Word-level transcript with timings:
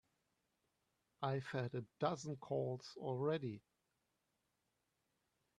I've 1.21 1.45
had 1.49 1.75
a 1.75 1.85
dozen 1.99 2.37
calls 2.37 2.97
already. 2.97 3.61